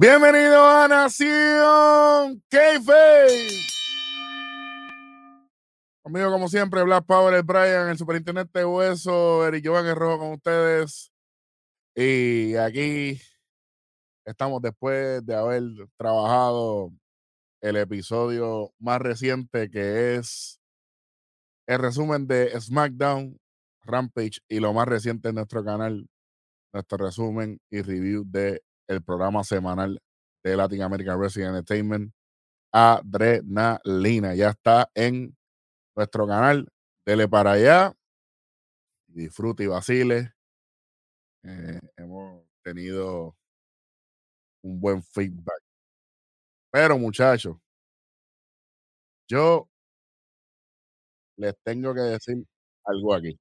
[0.00, 2.42] Bienvenido a Nación.
[6.00, 10.32] Conmigo, como siempre, Black Power, el Brian, el superintendente de Hueso, Eric Jovan Rojo con
[10.32, 11.12] ustedes.
[11.94, 13.20] Y aquí
[14.24, 15.64] estamos después de haber
[15.98, 16.94] trabajado
[17.60, 20.58] el episodio más reciente que es
[21.66, 23.38] el resumen de SmackDown,
[23.82, 26.08] Rampage y lo más reciente en nuestro canal,
[26.72, 30.00] nuestro resumen y review de el programa semanal
[30.42, 32.12] de Latin American Wrestling Entertainment,
[32.72, 34.34] Adrenalina.
[34.34, 35.36] Ya está en
[35.96, 36.68] nuestro canal.
[37.06, 37.94] Dele para allá.
[39.06, 40.32] Disfrute y vacile.
[41.44, 43.36] Eh, hemos tenido
[44.62, 45.60] un buen feedback.
[46.72, 47.56] Pero muchachos,
[49.28, 49.68] yo
[51.36, 52.44] les tengo que decir
[52.84, 53.38] algo aquí.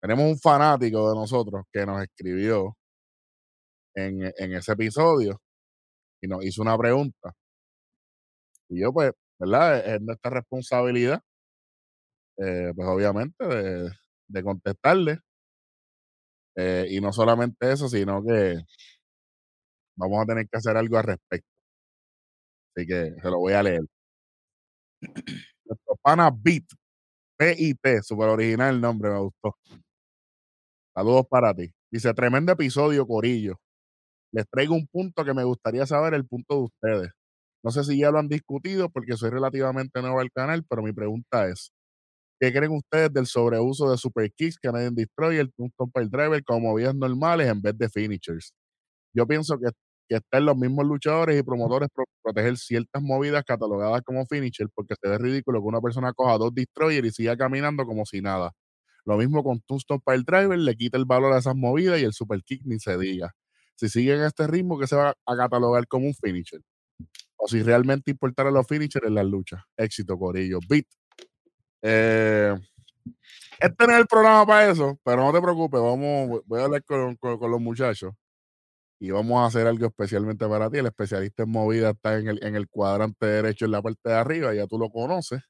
[0.00, 2.76] Tenemos un fanático de nosotros que nos escribió
[3.94, 5.40] en, en ese episodio
[6.22, 7.34] y nos hizo una pregunta.
[8.68, 9.94] Y yo, pues, ¿verdad?
[9.94, 11.20] Es nuestra responsabilidad,
[12.38, 13.44] eh, pues obviamente,
[14.28, 15.18] de, contestarle.
[16.56, 18.56] Eh, y no solamente eso, sino que
[19.96, 21.48] vamos a tener que hacer algo al respecto.
[22.74, 23.82] Así que se lo voy a leer.
[25.64, 26.64] Nuestro pana Beat,
[27.36, 29.56] PIP, super original el nombre, me gustó.
[30.94, 31.72] Saludos para ti.
[31.90, 33.58] Dice, tremendo episodio, Corillo.
[34.32, 37.12] Les traigo un punto que me gustaría saber el punto de ustedes.
[37.64, 40.92] No sé si ya lo han discutido porque soy relativamente nuevo al canal, pero mi
[40.92, 41.72] pregunta es,
[42.40, 46.94] ¿qué creen ustedes del sobreuso de Super Kicks, Canadian Destroyer, Tombstone Pile Driver como movidas
[46.94, 48.52] normales en vez de finishers?
[49.14, 49.70] Yo pienso que,
[50.08, 54.94] que están los mismos luchadores y promotores pro- proteger ciertas movidas catalogadas como finisher porque
[55.00, 58.52] se ve ridículo que una persona coja dos Destroyer y siga caminando como si nada.
[59.06, 62.12] Lo mismo con Tombstone Pile Driver, le quita el valor a esas movidas y el
[62.14, 63.32] Super Kick ni se diga.
[63.82, 66.60] Si siguen este ritmo, que se va a catalogar como un finisher?
[67.36, 69.60] O si realmente importara los finishers en las luchas.
[69.76, 70.60] Éxito, Corillo.
[70.68, 70.86] Beat.
[71.82, 72.54] Eh,
[73.58, 76.84] este no es el programa para eso, pero no te preocupes, vamos, voy a hablar
[76.84, 78.14] con, con- los muchachos
[79.00, 80.78] y vamos a hacer algo especialmente para ti.
[80.78, 84.14] El especialista en movida está en el, en el cuadrante derecho en la parte de
[84.14, 85.42] arriba, ya tú lo conoces.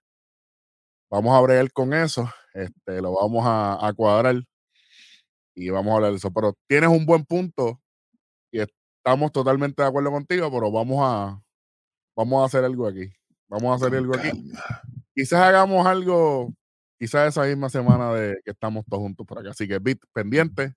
[1.11, 4.43] Vamos a bregar con eso, este, lo vamos a, cuadrar
[5.55, 6.33] y vamos a hablar de eso.
[6.33, 7.83] Pero tienes un buen punto
[9.05, 11.43] estamos totalmente de acuerdo contigo, pero vamos a,
[12.17, 13.13] vamos a hacer algo aquí.
[13.49, 14.31] Vamos a hacer algo aquí.
[15.15, 16.55] Quizás hagamos algo,
[17.01, 19.51] quizás esa misma semana de que estamos todos juntos por acá.
[19.51, 20.75] Así que bit pendiente,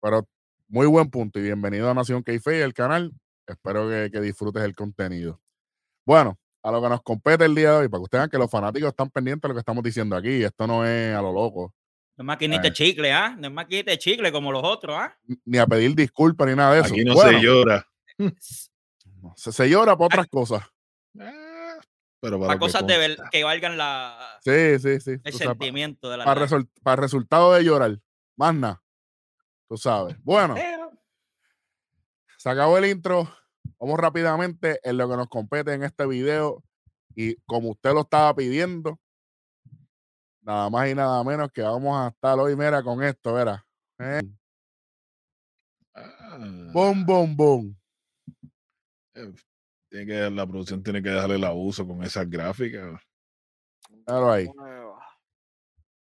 [0.00, 0.26] pero
[0.66, 3.12] muy buen punto y bienvenido a Nación Keife, el canal.
[3.46, 5.40] Espero que, que disfrutes el contenido.
[6.04, 8.38] Bueno, a lo que nos compete el día de hoy, para que ustedes vean que
[8.38, 10.42] los fanáticos están pendientes de lo que estamos diciendo aquí.
[10.42, 11.72] Esto no es a lo loco,
[12.22, 13.34] No es maquinita de chicle, ¿ah?
[13.36, 15.18] No es maquinita de chicle como los otros, ¿ah?
[15.44, 16.94] ni a pedir disculpas ni nada de eso.
[16.94, 17.88] Aquí no Bueno, se llora.
[19.36, 20.62] se, se llora para otras cosas.
[21.18, 21.80] Ah,
[22.20, 25.16] Pero para, Para cosas de ver, que valgan la, Sí, sí, sí.
[25.24, 26.46] el sentimiento de la para,
[26.84, 27.98] para el resultado de llorar.
[28.36, 28.80] Más nada.
[29.68, 30.16] Tú sabes.
[30.22, 30.54] Bueno.
[30.54, 30.92] Pero,
[32.38, 33.28] Se acabó el intro.
[33.80, 36.62] Vamos rápidamente en lo que nos compete en este video.
[37.16, 39.00] Y como usted lo estaba pidiendo,
[40.42, 43.64] nada más y nada menos que vamos a estar hoy, mira, con esto, verá.
[43.98, 44.20] Eh,
[45.94, 46.38] Ah,
[46.72, 47.74] Bom, bom, bom.
[49.14, 49.32] eh,
[49.90, 52.98] tiene que, la producción tiene que dejarle el abuso con esas gráficas.
[54.06, 54.48] Claro ahí.
[54.54, 55.06] Nueva.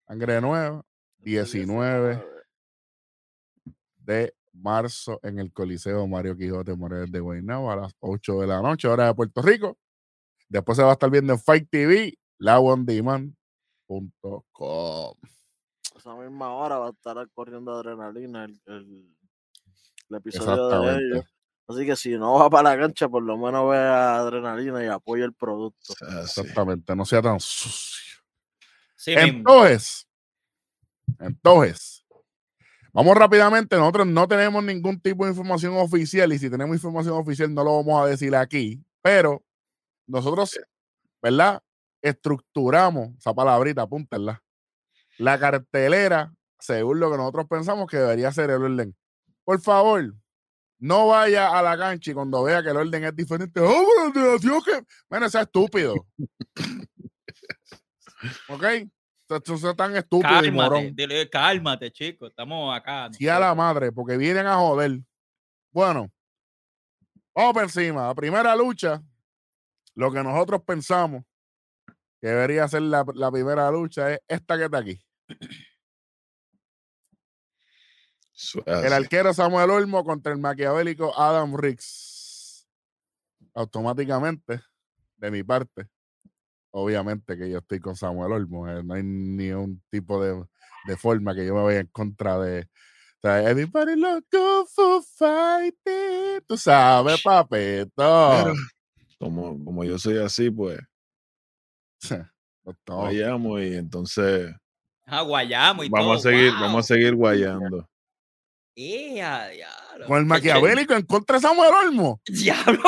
[0.07, 0.85] Sangre nueva.
[1.17, 2.23] 19
[3.97, 8.61] de marzo en el Coliseo Mario Quijote Morales de Guaynabo a las 8 de la
[8.61, 9.77] noche, hora de Puerto Rico.
[10.49, 12.13] Después se va a estar viendo en Fight TV,
[13.87, 15.13] laondemand.com.
[15.97, 19.15] Esa misma hora va a estar corriendo adrenalina el, el,
[20.09, 21.25] el episodio de ellos.
[21.67, 25.23] Así que si no va para la cancha, por lo menos vea adrenalina y apoya
[25.25, 25.93] el producto.
[26.01, 26.21] Ah.
[26.23, 28.19] Exactamente, no sea tan sucio.
[28.95, 29.39] sí mismo.
[29.39, 30.07] Entonces,
[31.19, 32.05] entonces,
[32.91, 33.77] vamos rápidamente.
[33.77, 37.77] Nosotros no tenemos ningún tipo de información oficial y si tenemos información oficial no lo
[37.77, 39.41] vamos a decir aquí, pero
[40.05, 40.59] nosotros,
[41.21, 41.62] ¿verdad?
[42.03, 44.43] Estructuramos esa palabrita, apúntenla.
[45.17, 48.95] La cartelera, según lo que nosotros pensamos que debería ser el orden.
[49.45, 50.13] Por favor,
[50.79, 54.33] no vaya a la cancha y cuando vea que el orden es diferente, ¡oh, pero
[54.33, 54.85] Nación que.
[55.09, 55.95] Bueno, sea estúpido.
[58.49, 58.63] ¿Ok?
[59.29, 60.83] Eso es tan estúpido y morón.
[60.83, 62.27] Cálmate, dile, cálmate, chico.
[62.27, 63.09] Estamos acá.
[63.13, 64.99] Sí a la madre, porque vienen a joder.
[65.71, 66.11] Bueno,
[67.33, 68.07] vamos por encima.
[68.07, 69.01] La primera lucha,
[69.95, 71.23] lo que nosotros pensamos
[72.23, 74.97] que debería ser la, la primera lucha es esta que está aquí.
[78.65, 82.65] El arquero Samuel Olmo contra el maquiavélico Adam Riggs.
[83.53, 84.61] Automáticamente,
[85.17, 85.89] de mi parte,
[86.71, 88.69] obviamente que yo estoy con Samuel Olmo.
[88.69, 90.45] eh, No hay ni un tipo de,
[90.85, 92.61] de forma que yo me vaya en contra de.
[92.61, 96.41] O sea, everybody loco for fighting.
[96.47, 97.91] Tú sabes, papito.
[97.97, 98.53] Pero,
[99.19, 100.79] como, como yo soy así, pues
[102.85, 104.53] Vayamos y entonces
[105.05, 106.61] Ah, guayamo y vamos a seguir, wow.
[106.61, 107.89] vamos a seguir guayando.
[110.07, 112.21] Con el maquiavélico en contra de Samuel Olmo.
[112.27, 112.81] Diablo,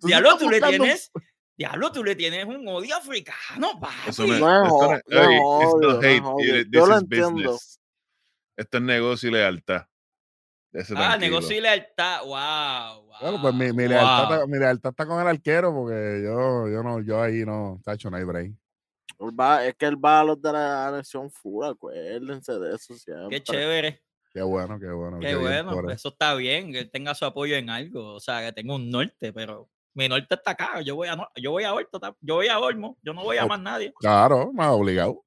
[0.00, 1.10] Tú diablo, le tienes.
[1.56, 3.94] Diablo, tú le tienes un odio africano, papi.
[4.10, 6.36] Eso No esto no no no
[6.70, 7.30] Yo lo entiendo.
[7.32, 7.80] business.
[8.56, 9.86] Esto es negocio y lealtad.
[10.72, 11.20] Ese ah, tranquilo.
[11.20, 12.20] negocio y lealtad.
[12.24, 13.16] Wow, wow.
[13.20, 13.88] Bueno, pues mi, mi wow.
[13.88, 17.80] lealtad, está- mi lealtad está con el arquero porque yo, yo no, yo ahí no,
[17.84, 18.52] tacho, no hay break.
[19.20, 23.28] Va- es que él va a los de la anexión full, acuérdense de eso siempre.
[23.30, 24.02] Qué chévere.
[24.32, 25.18] Qué bueno, qué bueno.
[25.18, 28.44] Qué bueno, pues eso está bien, que él tenga su apoyo en algo, o sea,
[28.44, 31.64] que tenga un norte, pero mi norte está acá, yo voy a, no- yo voy
[31.64, 33.92] a Horto, ta- yo voy a Olmo, yo no voy a más nadie.
[33.98, 35.24] Claro, más obligado.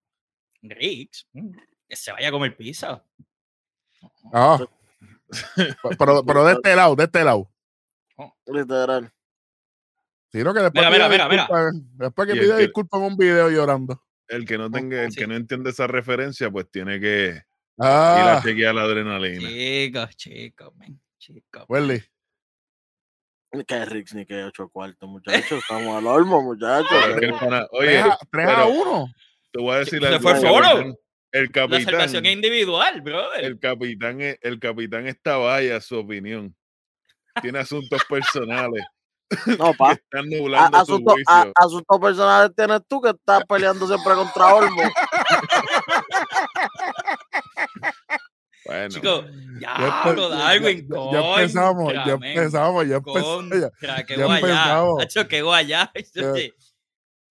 [0.62, 1.50] Riggs, mm,
[1.90, 3.04] que se vaya a comer pizza.
[4.32, 4.60] Ah.
[5.56, 7.50] Pe- pero, pero de este lado, de este lado.
[8.45, 9.12] Literal.
[10.31, 11.48] Sino que después Mira, mira, mira,
[11.95, 14.01] después que que- disculpas en un video llorando.
[14.28, 15.19] El que no tenga, el sí.
[15.19, 17.44] que no entiende esa referencia, pues tiene que ir
[17.80, 19.48] Ah, a chequear la adrenalina.
[19.50, 21.66] Chicos, chicos, men, chicos.
[21.68, 22.01] Welly.
[23.54, 25.60] Ni que Rix ni que ocho cuartos, muchachos.
[25.63, 26.89] Estamos al olmo, muchachos.
[26.92, 27.68] Oye, 3 a,
[28.31, 29.06] tres a pero 1.
[29.51, 30.19] te voy a decir Se algo.
[30.22, 30.95] fue
[31.31, 33.44] el capitán- La salvación es individual, brother.
[33.45, 36.56] el capitán, es- el capitán está vaya su opinión.
[37.42, 38.83] Tiene asuntos personales
[39.57, 39.92] No, que pa.
[39.94, 41.51] están A- nublando su Asuntos a- juicio.
[41.56, 44.81] asuntos personales tienes tú que estás peleando siempre contra Olmo.
[48.63, 49.25] Bueno, Chicos,
[49.60, 53.50] Ya diablo, empe- Darwin, ya- ya- ya empezamos, ya contra, empezamos, ya empezamos.
[53.60, 53.69] ya.
[53.72, 54.39] Contra, qué ya guayá.
[54.39, 55.04] empezamos.
[55.04, 55.92] Hacho, qué guayá.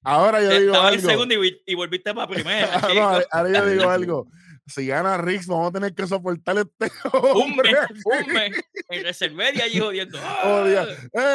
[0.03, 1.11] Oye, Ahora yo digo Estaba en algo.
[1.11, 2.69] segundo y, vi- y volviste para primera.
[2.83, 4.27] Ah, no, ahora, ahora yo digo algo.
[4.67, 7.71] Si gana Riggs, vamos a tener que soportar este hombre.
[7.73, 8.01] Hombre, aquí.
[8.05, 8.53] hombre,
[8.89, 10.19] en allí jodiendo.
[10.45, 10.65] Oh.
[10.65, 10.87] ¡Ah!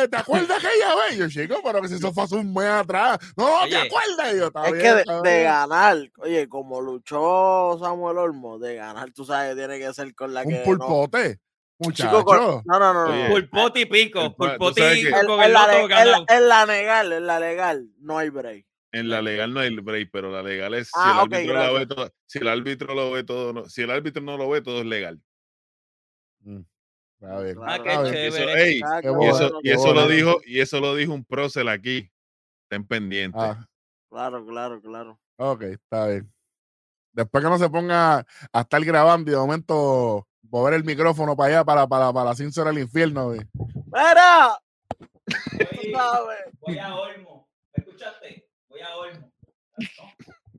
[0.03, 1.17] Eh, ¿Te acuerdas aquella vez?
[1.17, 3.17] Yo, chico, pero que si eso fue hace un mes atrás.
[3.35, 4.33] No, ¿te acuerdas?
[4.33, 5.43] Y yo, "Está Es bien, que de, está de bien".
[5.43, 10.43] ganar, oye, como luchó Samuel Olmo, de ganar, tú sabes, tiene que ser con la
[10.45, 10.63] que.
[10.65, 10.85] Un no-
[11.77, 11.95] pulpote.
[12.03, 12.63] Chico, Muchacho.
[12.65, 13.05] no, no, no.
[13.07, 13.13] no.
[13.13, 16.25] Oye, Pulpote y pico, sabes y que- En, la, loto le- en, la, ganado.
[16.29, 18.65] en la legal, en la legal, no hay break.
[18.91, 21.53] en la legal no hay break, pero la legal es si Ah, el ok, árbitro
[21.53, 21.87] la ve gracias.
[21.89, 24.79] todo, si el árbitro lo ve todo, no- si el árbitro no lo ve, todo
[24.79, 25.21] es legal.
[27.21, 28.63] Ah, qué eso, Chévere.
[28.63, 29.13] ey, Ah, qué qué
[29.63, 32.09] y eso, bueno, y lo dijo, y eso lo dijo un prócer aquí.
[32.63, 33.41] Estén pendientes.
[33.41, 33.65] Ah,
[34.09, 35.19] Claro, claro, claro.
[35.37, 36.31] ok, está bien.
[37.11, 41.49] Después que no se ponga a estar grabando y de momento mover el micrófono para
[41.49, 43.25] allá, para, para, para la ciencia del infierno.
[43.25, 43.41] güey.
[45.93, 47.47] Voy, voy a Olmo.
[47.75, 48.47] ¿Me escuchaste?
[48.69, 49.31] Voy a Olmo.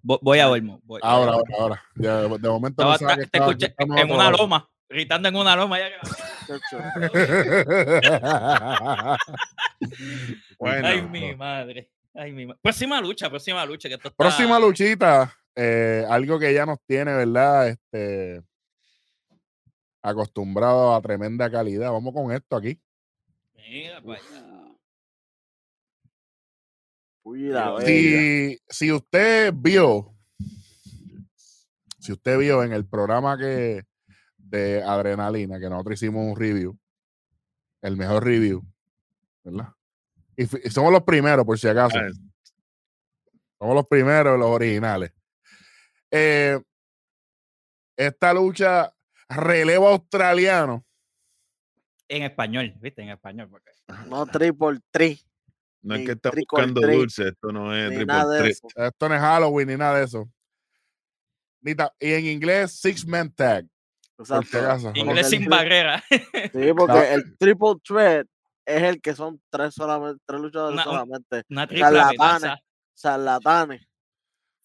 [0.03, 0.81] Vo- Voy a Olmo.
[0.85, 1.83] voy- Ahora, ahora, ahora.
[1.97, 5.57] Ya, de momento Estaba- pensaba que te estaba- escuché en una loma, gritando en una
[5.57, 5.79] loma.
[5.79, 6.17] ya que- lado.
[10.59, 11.91] Bueno, Ay, mi madre.
[12.15, 13.89] Ay, mi ma- Próxima lucha, próxima lucha.
[13.89, 17.69] Que esto está- Próxima luchita, eh, algo que ya nos tiene, ¿verdad?
[17.69, 18.43] Este
[20.07, 21.91] acostumbrado a tremenda calidad.
[21.91, 22.81] Vamos con esto aquí.
[23.55, 24.57] Mira bella.
[27.85, 30.15] Si, si usted vio,
[31.99, 33.83] si usted vio en el programa que
[34.37, 36.79] de Adrenalina, que nosotros hicimos un review,
[37.83, 38.63] el mejor review,
[39.43, 39.73] ¿verdad?
[40.37, 41.99] Y, somos los primeros, por si acaso.
[43.59, 45.13] Somos los primeros, los originales.
[46.13, 46.61] Eh,
[47.97, 48.96] esta lucha
[49.29, 50.85] relevo australiano.
[52.09, 53.03] En español, ¿viste?
[53.03, 53.49] En español.
[53.51, 53.71] Porque...
[54.07, 55.21] No triple tri.
[55.83, 58.69] no es que está buscando dulce, esto no es Ni triple eso.
[58.75, 60.29] Esto no es Halloween ni nada de eso.
[61.61, 63.67] Ni ta- y en inglés, Six Man Tag.
[64.19, 64.93] Exacto.
[64.95, 66.03] Inglés el sin tri- barrera.
[66.11, 67.03] Sí, porque No.
[67.03, 68.27] el triple threat
[68.65, 71.43] es el que son tres solamente, tres luchadores Una- un- solamente.
[71.51, 72.21] Una tripla Charlatanes.
[72.95, 73.87] amenaza.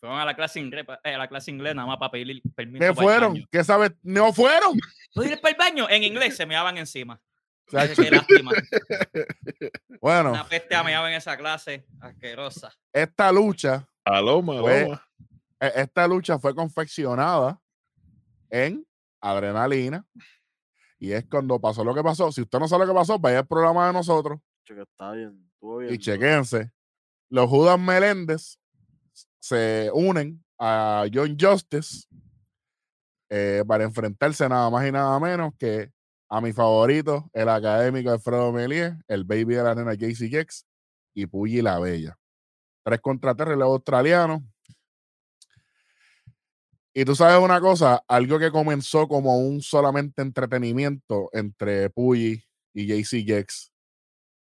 [0.02, 2.80] Fueron a la clase inglés, eh, a la clase inglés nada más para pedir permiso.
[2.84, 3.48] ¿Qué fueron?
[3.52, 3.92] ¿Qué sabes?
[4.02, 4.78] No fueron.
[5.14, 5.88] ¿Puedo ir para el baño?
[5.90, 7.22] En inglés se me daban encima.
[7.68, 8.52] Qué lástima.
[10.02, 11.86] Bueno, Una peste ameaba en esa clase.
[12.00, 12.74] Asquerosa.
[12.92, 15.08] esta lucha, Aloma, Fue- aloma.
[15.60, 17.62] e- esta lucha fue confeccionada
[18.50, 18.86] en
[19.22, 20.04] adrenalina.
[20.98, 22.32] Y es cuando pasó lo que pasó.
[22.32, 25.48] Si usted no sabe lo que pasó, vaya al programa de nosotros Che, está bien.
[25.90, 26.72] y chequense.
[27.30, 28.58] Los Judas Meléndez
[29.42, 32.08] se unen a John Justice
[33.30, 35.92] eh, para enfrentarse nada más y nada menos que
[36.30, 40.66] a mi favorito, el académico Alfredo Melier, el baby de la nena JC Gex
[41.14, 42.18] y Puyi la Bella.
[42.84, 44.42] Tres contra tres, relevo australiano.
[46.94, 52.44] Y tú sabes una cosa, algo que comenzó como un solamente entretenimiento entre Puyi
[52.74, 53.72] y JC Gex,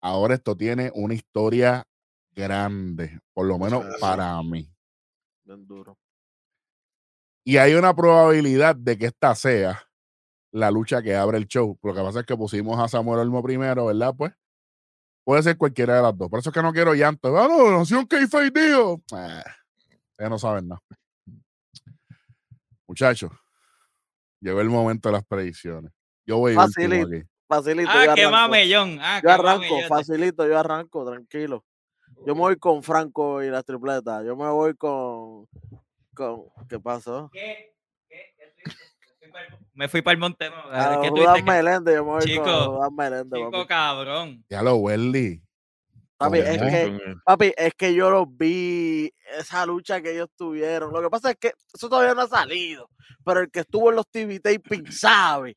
[0.03, 1.87] ahora esto tiene una historia
[2.35, 4.72] grande, por lo menos para mí.
[5.45, 5.99] Bien duro.
[7.45, 9.83] Y hay una probabilidad de que esta sea
[10.53, 11.77] la lucha que abre el show.
[11.83, 14.15] Lo que pasa es que pusimos a Samuel Olmo primero, ¿verdad?
[14.17, 14.33] Pues
[15.25, 16.29] puede ser cualquiera de las dos.
[16.29, 17.37] Por eso es que no quiero llanto.
[17.37, 19.03] Ah, no, nació un kayfabe, tío.
[19.17, 19.43] Eh,
[20.19, 20.81] ya no saben nada.
[22.87, 23.31] Muchachos,
[24.41, 25.91] llegó el momento de las predicciones.
[26.27, 27.29] Yo voy último Facilito.
[27.49, 27.91] Facilito.
[27.91, 28.31] Ah, yo qué arranco.
[28.37, 28.99] mamellón.
[29.01, 29.89] Ah, Yo arranco, mamellón.
[29.89, 31.65] facilito, yo arranco, tranquilo.
[32.25, 34.25] Yo me voy con Franco y las tripletas.
[34.25, 35.47] Yo me voy con.
[36.14, 37.31] con ¿Qué pasó?
[37.33, 37.75] ¿Qué?
[38.09, 38.35] ¿Qué?
[38.38, 40.50] Me fui pa'l- Me fui para el monte.
[40.50, 40.57] ¿no?
[40.71, 43.67] A ¿Qué Judas tuviste que- Meléndez, yo me voy Chico, con Judas Meléndez, Chico papi.
[43.67, 44.45] cabrón.
[44.49, 45.43] Ya lo Welly.
[46.17, 50.93] Papi, es que, papi, es que yo los vi, esa lucha que ellos tuvieron.
[50.93, 52.88] Lo que pasa es que eso todavía no ha salido.
[53.25, 55.57] Pero el que estuvo en los TV taping sabe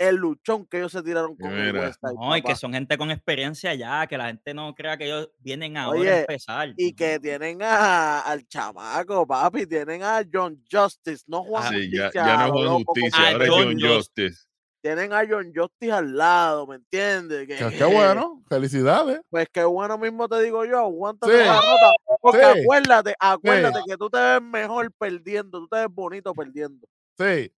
[0.00, 1.86] el luchón que ellos se tiraron con el Mira.
[1.86, 4.96] West Side, No, y que son gente con experiencia ya, que la gente no crea
[4.96, 6.72] que ellos vienen ahora Oye, a empezar.
[6.76, 11.90] Y que tienen a, al chamaco, papi, tienen a John Justice, no Juan Ah, Sí,
[11.94, 12.24] ya, Justicia.
[12.26, 13.94] ya a no Juan loco, Justicia, Ah, ahora es John Justice.
[13.94, 14.46] Justice.
[14.82, 17.46] Tienen a John Justice al lado, ¿me entiendes?
[17.46, 17.84] Que, Qué, qué
[18.24, 18.42] bueno.
[18.48, 19.20] Felicidades.
[19.28, 21.38] Pues qué bueno mismo te digo yo, aguántate Sí.
[21.44, 21.92] la nota.
[22.22, 22.60] Porque Sí.
[22.62, 26.86] acuérdate, acuérdate que tú te ves mejor perdiendo, tú te ves bonito perdiendo.
[27.18, 27.52] Sí.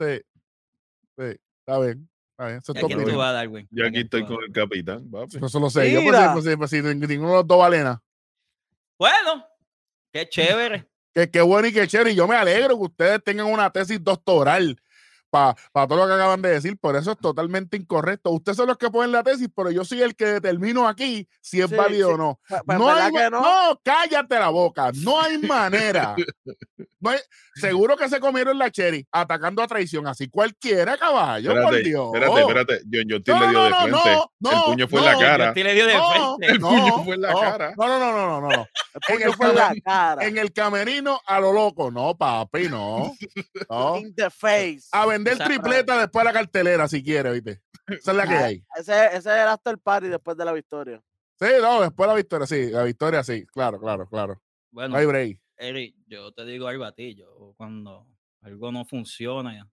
[0.00, 0.20] Sí.
[1.16, 1.36] Sí.
[1.70, 2.08] Está bien.
[2.32, 2.58] Está bien.
[2.58, 3.68] Eso ¿Y es todo tú vas, Darwin?
[3.70, 5.36] Yo ¿A aquí estoy con el capitán, papi.
[5.44, 5.92] Eso lo sé.
[5.92, 6.32] Yo pues, Mira.
[6.32, 7.98] pues, sí, pues ninguno de los dos balenas.
[8.98, 9.46] Bueno,
[10.12, 10.88] qué chévere.
[11.14, 12.12] Que qué bueno y qué chévere.
[12.12, 14.76] Y yo me alegro que ustedes tengan una tesis doctoral
[15.30, 15.54] para
[15.86, 16.76] todo lo que acaban de decir.
[16.78, 18.30] Por eso es totalmente incorrecto.
[18.30, 21.60] Ustedes son los que ponen la tesis, pero yo soy el que determino aquí si
[21.60, 22.14] es Sí, válido sí.
[22.14, 22.40] o no.
[22.48, 23.40] No, ¿verdad hay, no?
[23.40, 24.90] no, cállate la boca.
[24.96, 26.14] No hay manera.
[27.00, 27.18] No hay-
[27.54, 30.06] seguro que se comieron la cherry atacando a traición.
[30.06, 32.10] Así cualquiera, caballo, por Espérate, Dios.
[32.14, 32.80] espérate, espérate.
[32.92, 33.90] John Justice No, le dio no, de frente.
[33.90, 35.52] no, el no, puño fue en la no, cara.
[35.54, 36.46] Le dio de No, frente.
[36.54, 37.74] El puño fue en la no, cara.
[37.76, 38.66] No, no, no, no, no, no.
[39.08, 40.24] En el fue en la cara.
[40.26, 41.90] En el camerino a lo loco.
[41.90, 43.12] No, papi, no.
[43.70, 43.96] No.
[43.98, 44.88] In the face.
[44.92, 47.62] A vender Esa- tripleta después de la cartelera, si quiere, ¿viste?
[47.86, 48.64] Esa es la que hay.
[48.76, 51.02] Ese, ese es el after party después de la victoria.
[51.38, 52.70] Sí, no, después de la victoria, sí.
[52.70, 53.46] La victoria, sí.
[53.46, 54.42] Claro, claro, claro.
[54.70, 55.40] Bueno, No break.
[55.56, 57.14] Eric, yo te digo algo a ti.
[57.14, 58.06] Yo cuando
[58.42, 59.68] algo no funciona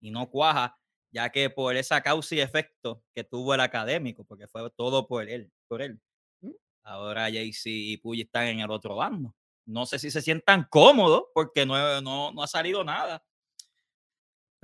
[0.00, 0.76] y no cuaja,
[1.10, 5.28] ya que por esa causa y efecto que tuvo el académico, porque fue todo por
[5.28, 6.00] él, por él.
[6.42, 6.50] Mm.
[6.84, 9.34] Ahora Jaycee y Puyi están en el otro bando.
[9.64, 13.24] No sé si se sientan cómodos porque no, no, no ha salido nada.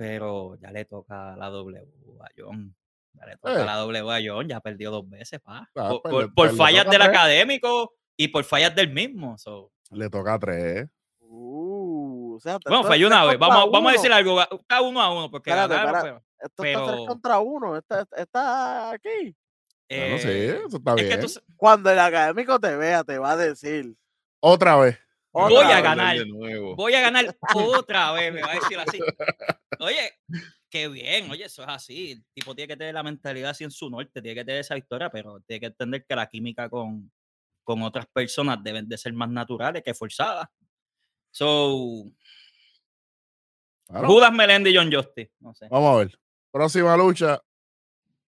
[0.07, 1.87] Pero ya le toca la W
[2.21, 2.75] a John.
[3.13, 3.65] Ya le toca Eh.
[3.65, 4.47] la W a John.
[4.47, 5.69] Ya perdió dos veces, pa.
[5.75, 7.07] Ah, por, pues por- le- por pues le fallas del tres.
[7.09, 9.37] académico y por fallas del mismo.
[9.37, 9.71] so.
[9.91, 10.89] Le toca tres.
[11.19, 13.37] Uh, o sea, Bueno, falló una vez.
[13.39, 14.41] Vamos, vamos a decir algo.
[14.41, 16.25] Está uno a uno porque Espérate, ganaron, espérate.
[16.39, 17.77] pero, Esto está tres pero- contra uno.
[17.77, 19.35] Está, está aquí.
[19.89, 21.21] Bueno, sí, eh, eso está es que bien.
[21.21, 23.95] tú Cuando el académico te vea, te va a decir.
[24.39, 24.97] Otra vez.
[25.35, 26.17] Otra Voy a ganar.
[26.75, 28.99] Voy a ganar otra vez, me va a decir así.
[29.79, 30.11] Oye,
[30.69, 32.11] qué bien, oye, eso es así.
[32.11, 34.75] El tipo tiene que tener la mentalidad así en su norte, tiene que tener esa
[34.75, 37.11] victoria, pero tiene que entender que la química con,
[37.63, 40.47] con otras personas deben de ser más naturales que forzadas.
[41.31, 42.05] So,
[43.87, 44.07] Claro.
[44.07, 45.31] Judas Meléndez y John Justice.
[45.39, 45.67] No sé.
[45.69, 46.19] Vamos a ver.
[46.51, 47.41] Próxima lucha.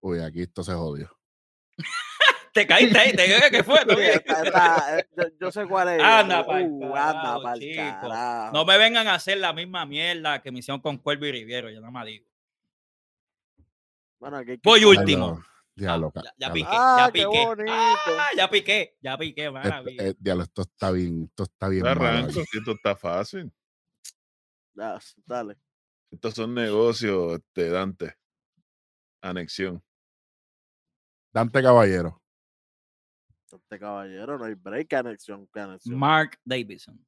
[0.00, 1.10] Uy, aquí esto se jodió.
[2.54, 3.84] Te caíste ahí, te dije que fue.
[3.84, 3.94] ¿no?
[3.98, 6.02] Yo, yo sé cuál es.
[6.02, 8.52] Anda pa'l Uh, anda pa'l carajo.
[8.52, 11.68] No me vengan a hacer la misma mierda que me hicieron con Cuervo y Riviero,
[11.68, 12.26] yo nada más digo.
[14.20, 15.42] Bueno, aquí Voy último.
[15.86, 17.44] Ah, ya, ya piqué, Ah, ya qué piqué.
[17.44, 17.72] bonito.
[17.72, 20.06] Ah, ya piqué, ya piqué, Esto, maravilla.
[20.06, 21.86] eh, diablo, esto está bien, esto está bien.
[21.86, 23.52] Arranco, esto está fácil.
[24.74, 25.56] Ya, dale.
[26.12, 28.14] Estos son negocios, este, Dante.
[29.20, 29.82] Anexión.
[31.32, 32.22] Dante Caballero.
[33.54, 34.88] Este caballero, no hay break.
[34.88, 35.48] ¿Qué anexión?
[35.52, 35.96] ¿Qué anexión?
[35.98, 36.98] Mark Davidson.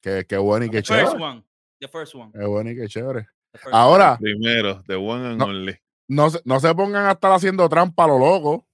[0.00, 1.24] Qué, qué bueno y qué The first chévere.
[1.24, 1.44] one.
[1.80, 2.32] The first one.
[2.32, 3.26] Qué bueno y qué chévere.
[3.52, 5.46] first Ahora, Primero, the one and No.
[5.46, 5.76] only.
[6.08, 8.66] no, se- no se pongan a estar haciendo trampa a lo loco.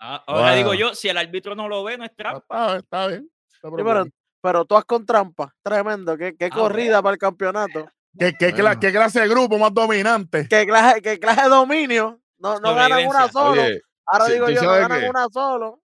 [0.00, 2.38] Ah, ahora digo yo, si el árbitro no lo ve, no es trampa.
[2.40, 3.30] Está, está bien.
[3.48, 4.04] Sí, pero,
[4.40, 5.54] pero tú has con trampa.
[5.62, 6.16] Tremendo.
[6.18, 7.88] Qué, qué Ah, corrida para el campeonato.
[8.18, 8.80] ¿Qué, qué, cla- Bueno.
[8.80, 10.48] qué clase de grupo más dominante?
[10.48, 12.20] Qué clase, qué clase de dominio.
[12.38, 13.26] No, no ganan una.
[13.26, 15.80] Oye, Ahora sí, digo ¿tú yo, no sabes ganan una solo.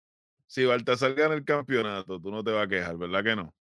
[0.47, 3.53] si Baltasar gana el campeonato, tú no te vas a quejar, ¿verdad que no?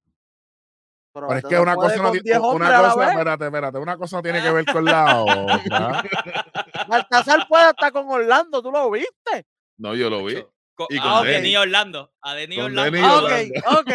[1.12, 3.96] Pero, Pero es que una cosa, no con ti- 10 una cosa, espérate, espérate, una
[3.96, 6.02] cosa no tiene que ver con la otra.
[6.88, 9.46] Baltasar puede estar con Orlando, ¿tú lo viste?
[9.78, 10.34] No, yo lo vi.
[10.34, 11.32] Cho- co- Y con a Denny.
[11.34, 12.12] Denny Orlando.
[12.20, 12.90] A Denny Con Orlando.
[12.96, 13.54] Denny Ah, Orlando.
[13.60, 13.92] ok, ok.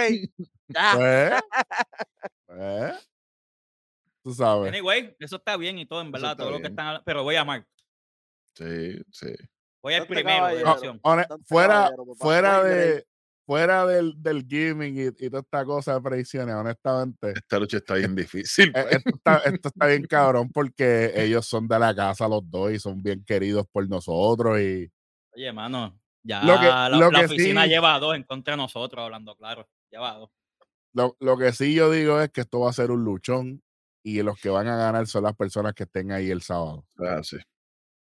[0.74, 0.94] Ya.
[0.96, 1.42] Pues,
[2.48, 3.10] pues,
[4.24, 4.70] tú sabes.
[4.70, 7.02] Anyway, eso está bien y todo, en verdad, todo lo que están.
[7.06, 7.68] Pero voy a Mark.
[8.56, 9.28] Sí, sí.
[9.84, 13.06] Voy al primero de hone- fuera fuera de
[13.48, 17.96] fuera del, del gaming y, y toda esta cosa de predicciones, honestamente, Esta lucha está
[17.96, 18.70] bien difícil.
[18.70, 18.96] eh, pues.
[18.96, 22.80] esto está, esto está bien cabrón porque ellos son de la casa los dos y
[22.80, 24.90] son bien queridos por nosotros y
[25.36, 28.24] Oye, mano, ya Lo que- la, lo la que oficina sí- lleva a dos en
[28.24, 29.68] contra de nosotros, hablando claro.
[29.92, 30.30] Lleva a dos.
[30.94, 33.62] lo, lo que sí yo digo es que esto va a ser un luchón
[34.04, 36.86] y los que van a ganar son las personas que estén ahí el sábado.
[37.00, 37.38] Ah, sí.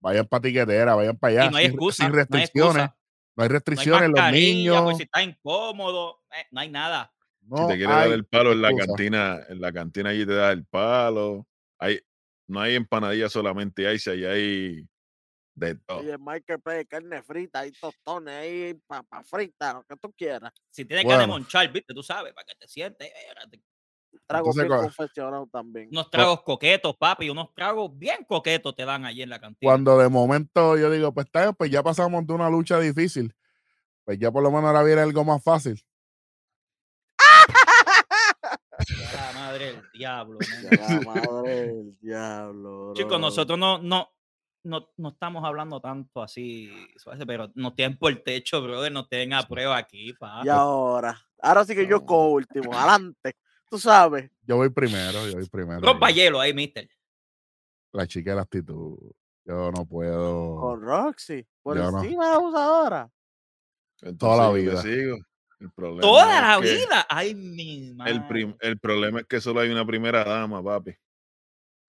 [0.01, 1.97] Vayan para tiquetera, vayan para allá y no hay sin, excusa.
[1.97, 2.83] sin no hay restricciones.
[2.85, 2.97] excusa.
[3.37, 4.83] No hay No hay restricciones, los mascarilla, niños.
[4.85, 7.13] pues, si está incómodo, eh, no hay nada.
[7.43, 10.27] no si te quieres dar hay el palo en la cantina, en la cantina allí
[10.27, 11.47] te da el palo.
[11.79, 12.01] Hay,
[12.49, 14.89] no hay empanadillas solamente, hay, si ahí hay
[15.55, 15.99] de todo.
[15.99, 20.53] Oye, Marketplace, carne frita, hay tostones, hay papa frita, lo que tú quieras.
[20.71, 21.41] Si tienes ganas de Bueno.
[21.41, 23.09] monchar, viste, tú sabes, para que te sientes.
[23.09, 23.61] eh.
[24.31, 25.89] Tragos Entonces, bien confeccionados también.
[25.91, 29.69] Unos tragos coquetos, papi, unos tragos bien coquetos te dan allí en la cantina.
[29.69, 33.35] Cuando de momento yo digo, pues está pues ya pasamos de una lucha difícil.
[34.05, 35.85] Pues ya por lo menos ahora viene algo más fácil.
[38.79, 40.39] La madre del diablo.
[40.79, 42.93] la madre del diablo.
[42.95, 44.11] Chicos, nosotros no, no,
[44.63, 46.71] no, no estamos hablando tanto así,
[47.27, 50.47] pero nos tienen por el techo, brother, nos tienen a prueba aquí, papi.
[50.47, 52.07] Y ahora, ahora sí que yo No.
[52.07, 53.35] cojo último, adelante.
[53.71, 55.81] Tú sabes, Yo voy primero, yo voy primero.
[55.81, 56.89] Rompa hielo ahí, mister.
[57.93, 58.99] La chica de la actitud.
[59.45, 60.57] Yo no puedo.
[60.61, 62.03] con Roxy, por Yo no.
[62.03, 63.11] encima de la abusadora.
[64.01, 64.83] Toda la Entonces, yo le vida.
[64.83, 65.17] sigo.
[65.61, 67.07] El problema Toda la que vida.
[67.09, 68.13] Ay, mi madre.
[68.13, 70.95] El, prim- el problema es que solo hay una primera dama, papi.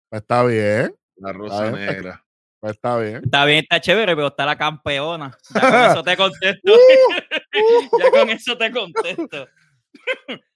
[0.09, 2.25] Pues está bien, La rosa bien, pues, negra.
[2.59, 3.21] pues está bien.
[3.23, 5.37] Está bien, está chévere, pero está la campeona.
[5.55, 6.73] Ya con eso te contesto.
[6.73, 9.47] Uh, ya con eso te contesto.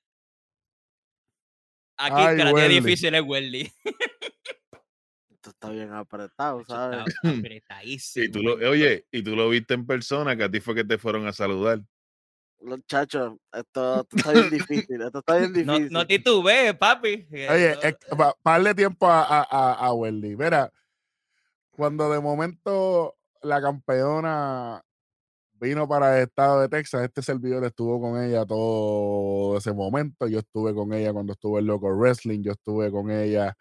[1.97, 2.79] Aquí Ay, el que la tiene Welly.
[2.81, 3.73] difícil es Welly.
[5.29, 7.15] Esto está bien apretado, Está ¿sabes?
[7.23, 8.25] apretadísimo.
[8.25, 10.83] Y tú lo, oye, y tú lo viste en persona, que a ti fue que
[10.83, 11.81] te fueron a saludar.
[12.61, 15.93] Los chachos, esto, esto está bien difícil, esto está bien No, difícil.
[15.93, 17.27] no titubees, papi.
[17.31, 20.35] Oye, no- es pa- pa darle tiempo a, a, a, a Wendy.
[20.35, 20.71] Mira,
[21.69, 24.83] cuando de momento la campeona
[25.65, 30.27] vino para el estado de Texas, este servidor estuvo con ella todo ese momento.
[30.27, 33.55] Yo estuve con ella cuando estuve en Loco Wrestling, yo estuve con ella.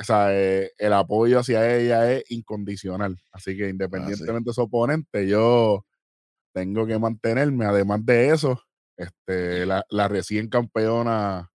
[0.00, 3.20] O sea, eh, el apoyo hacia ella es incondicional.
[3.32, 5.84] Así que independientemente de su oponente, yo
[6.54, 7.66] tengo que mantenerme.
[7.66, 8.62] Además de eso,
[8.96, 11.50] este, la, la recién campeona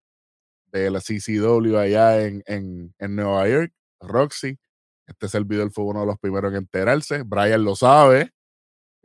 [0.71, 4.59] de la CCW allá en, en, en Nueva York, Roxy.
[5.07, 7.23] Este servidor fue uno de los primeros en enterarse.
[7.23, 8.34] Brian lo sabe,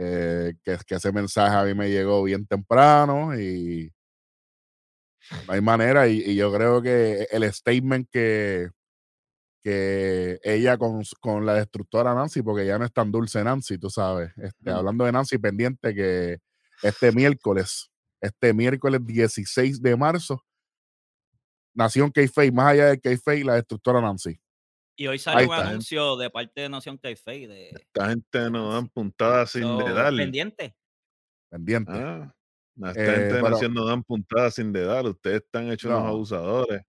[0.03, 3.93] eh, que, que ese mensaje a mí me llegó bien temprano y
[5.47, 6.09] no hay manera.
[6.09, 8.71] Y, y yo creo que el statement que,
[9.63, 13.91] que ella con, con la destructora Nancy, porque ya no es tan dulce Nancy, tú
[13.91, 14.33] sabes.
[14.39, 14.71] Este.
[14.71, 16.39] Hablando de Nancy, pendiente que
[16.83, 17.91] este miércoles,
[18.23, 20.43] este miércoles 16 de marzo,
[21.75, 24.41] Nación K-Fake, más allá de K-Fake, la destructora Nancy.
[25.01, 28.75] Y hoy Ahí salió un anuncio de parte de Nación K-Fake de Esta gente nos
[28.75, 30.15] dan puntadas sin so, dedal.
[30.15, 30.77] pendiente.
[31.51, 31.91] Pendiente.
[31.95, 32.35] Ah,
[32.89, 35.07] esta Eh, gente de pero- Nación nos dan puntadas sin dedal.
[35.07, 36.09] Ustedes están hechos unos No.
[36.09, 36.83] abusadores.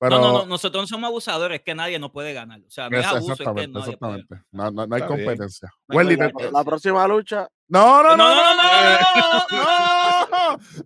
[0.00, 2.60] Pero, no, no, no, nosotros no somos abusadores, es que nadie nos puede ganar.
[2.66, 4.34] O sea, no es es- abuso, es que exactamente, puede exactamente.
[4.50, 5.70] No, no- no hay competencia.
[5.86, 10.25] No Wendy, la, próxima lucha, no, no, no, No, no, no, no,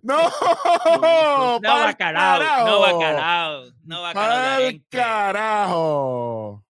[0.01, 0.17] no,
[1.01, 2.45] no, No bacalao, no
[2.77, 2.79] carajo.
[2.81, 4.87] bacalao, no bacalao de Pa'l arenque.
[4.89, 6.65] carajo.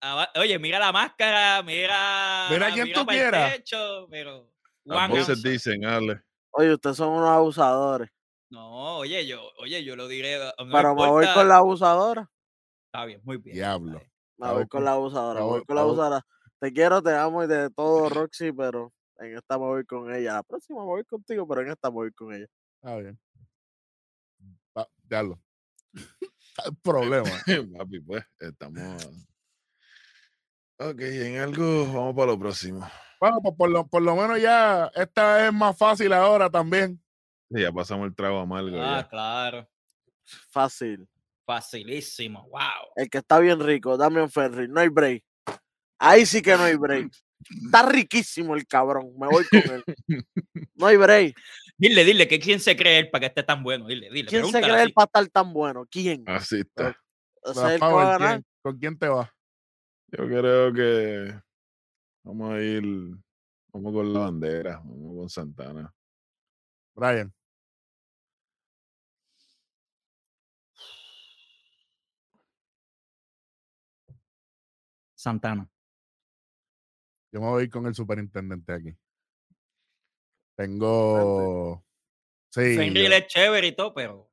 [0.00, 2.46] Ah, Oye, mira la máscara, mira.
[2.50, 3.52] Mira quién tú quieras.
[3.54, 4.50] techo, pero.
[4.84, 6.22] Voces dicen, Ale.
[6.50, 8.08] oye, ustedes son unos abusadores.
[8.50, 10.38] No, oye, yo, oye, yo lo diré.
[10.38, 12.30] no pero me voy con la abusadora.
[12.86, 13.56] Está bien, muy bien.
[13.56, 14.00] Diablo.
[14.38, 16.26] Me voy con la abusadora, me voy con la abusadora.
[16.60, 20.34] Te quiero, te amo y de todo, Roxy, pero en esta me voy con ella.
[20.34, 22.46] La próxima me voy contigo, pero en esta me voy con ella.
[22.76, 23.18] Está bien.
[24.76, 25.36] Va, el
[26.82, 27.30] problema.
[27.78, 29.04] Papi, pues, estamos.
[30.78, 32.88] Ok, en algo, vamos para lo próximo.
[33.20, 37.02] Bueno, pues por lo, por lo menos ya esta es más fácil ahora también.
[37.50, 38.80] Sí, ya pasamos el trago amargo.
[38.80, 39.08] Ah, ya.
[39.08, 39.68] claro.
[40.50, 41.08] Fácil.
[41.44, 42.46] Facilísimo.
[42.50, 42.92] Wow.
[42.94, 45.24] El que está bien rico, Damian Ferry, no hay break.
[45.98, 47.10] Ahí sí que no hay break.
[47.64, 49.84] Está riquísimo el cabrón, me voy con él.
[50.74, 51.36] No hay break.
[51.76, 53.86] Dile, dile, que quién se cree él para que esté tan bueno.
[53.86, 54.28] Dile, dile.
[54.28, 55.86] ¿Quién se cree él para estar tan bueno?
[55.90, 56.24] ¿Quién?
[56.26, 56.90] Así está.
[57.44, 58.30] Ese Rafa, es el que va a ¿con ganar.
[58.40, 59.30] quién- ¿Con quién te vas?
[60.10, 61.40] Yo creo que
[62.24, 62.82] vamos a ir,
[63.72, 65.94] vamos con la bandera, vamos con Santana.
[66.94, 67.32] Brian.
[75.14, 75.68] Santana.
[77.32, 78.94] Yo me voy a ir con el superintendente aquí.
[80.56, 81.84] Tengo.
[82.52, 82.76] Sí.
[82.76, 84.28] Fenrir yo- es chévere y todo, pero.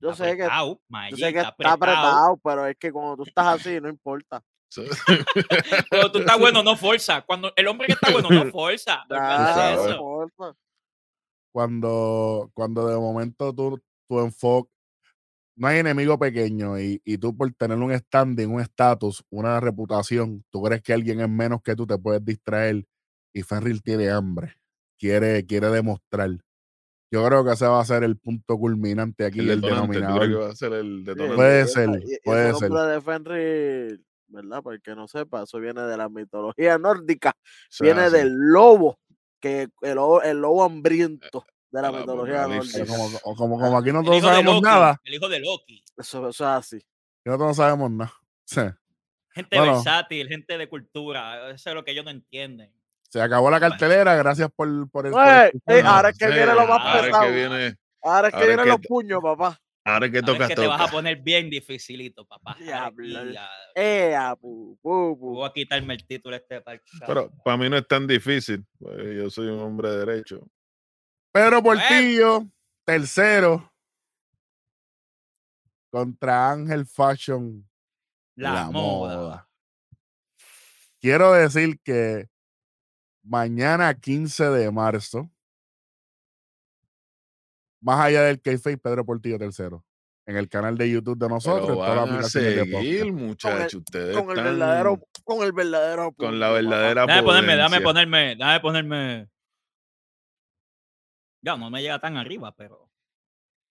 [0.00, 2.36] Yo sé que, yo sé que está apretado.
[2.42, 4.42] pero es que cuando tú estás así, no importa.
[5.88, 7.22] Cuando tú estás bueno, no forza.
[7.22, 9.02] Cuando el hombre que está bueno, no forza.
[9.08, 9.84] Olvídate de Ah, sabes.
[9.86, 10.56] no importa.
[11.52, 14.70] cuando, cuando de momento tú, tu enfoque,
[15.58, 20.44] no hay enemigo pequeño y, y tú por tener un standing, un estatus, una reputación,
[20.50, 22.86] tú crees que alguien es menos que tú, te puedes distraer
[23.32, 24.54] y Fenrir tiene hambre,
[24.98, 26.30] quiere, quiere demostrar.
[27.10, 30.04] Yo creo que ese va a ser el punto culminante aquí, el el, detonante, ¿tú
[30.04, 30.28] crees denominador.
[30.28, 31.36] que va a ser el detonante?
[31.36, 32.70] Puede ser, puede ser.
[32.70, 34.62] nombre de Fenrir, ¿verdad?
[34.62, 37.30] Para el que no sepa, eso viene de la mitología nórdica.
[37.30, 38.16] O sea, viene así.
[38.16, 38.98] del lobo,
[39.40, 42.86] que el lobo, el lobo hambriento de la el mitología nórdica.
[42.86, 45.40] como, como, como aquí no El todos hijo de sabemos Loki, nada, El hijo de
[45.40, 45.84] Loki.
[45.96, 46.78] Eso, eso es así.
[47.24, 48.12] nosotros no sabemos nada.
[48.44, 48.60] Sí.
[49.32, 49.74] Gente Bueno.
[49.74, 51.50] versátil, gente de cultura.
[51.50, 52.72] Eso es lo que ellos no entienden.
[53.10, 55.12] Se acabó la cartelera, gracias por, por el...
[55.12, 55.92] por Ey, ey, escucharnos.
[55.92, 57.32] ahora es que Sí, viene lo más ahora es que pesado.
[57.32, 59.58] viene, ahora es que vienen los puños, papá.
[59.84, 62.56] ahora es que toca, es que te vas a poner bien dificilito, papá.
[62.60, 63.30] Diablo.
[63.30, 64.78] ya- Eh, pu.
[64.82, 68.64] Voy a quitarme el título este para Pero para mí no es tan difícil.
[68.78, 70.40] pues, yo soy un hombre derecho.
[71.32, 72.46] Pedro Portillo,
[72.84, 73.70] tercero.
[75.90, 77.66] Contra Ángel Fashion.
[78.34, 79.48] la, moda.
[81.00, 82.28] Quiero decir que
[83.22, 85.30] mañana 15 de marzo,
[87.80, 89.84] más allá del kayfabe, Pedro Portillo tercero.
[90.26, 93.82] En el canal de YouTube de nosotros, Pero van a seguir, muchachos.
[93.82, 97.84] Ustedes Con el están verdadero, con el verdadero con la verdadera Déjame ponerme, déjame potencia.
[97.84, 99.28] ponerme, déjame ponerme.
[101.48, 102.90] Ya, no me llega tan arriba, pero.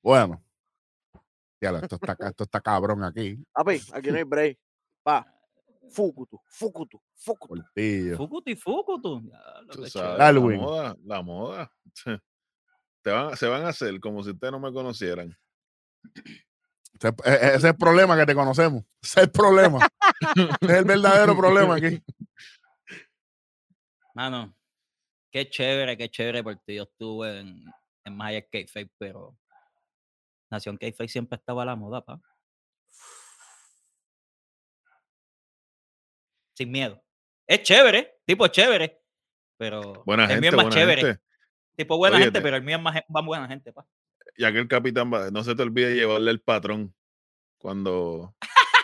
[0.02, 0.44] Bueno.
[1.62, 3.38] Ya, esto está, ca- esto está cabrón aquí.
[3.54, 4.58] Papi, aquí no hay break.
[5.04, 5.32] Pa.
[5.92, 7.56] Fukutu, Fukutu, Fukutu.
[7.56, 8.18] Portillo.
[8.18, 9.32] Fukutu y Fukutu.
[10.18, 11.72] la moda, la moda.
[13.04, 15.38] Te van, se van a hacer como si ustedes no me conocieran.
[16.16, 18.84] Ese, e- e- ese es el problema que te conocemos.
[19.04, 19.88] Ese es el problema.
[20.62, 22.04] Es el verdadero problema aquí.
[24.16, 24.57] Mano,
[25.32, 27.64] qué chévere, qué chévere, porque yo estuve en,
[28.06, 29.38] en Maya K-Fake, pero
[30.50, 32.20] Nación K-Fake siempre estaba a la moda, pa.
[36.56, 37.04] Sin miedo.
[37.46, 39.00] Es chévere, tipo chévere,
[39.58, 41.02] pero Buena el gente, mío es más buena chévere.
[41.02, 41.22] gente.
[41.76, 43.86] Tipo buena Oye, gente, te- pero el mío es más, más buena gente, pa.
[44.36, 46.94] Y aquel capitán, va- no se te olvide llevarle el patrón
[47.58, 48.36] cuando